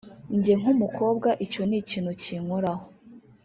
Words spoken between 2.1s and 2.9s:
kinkoraho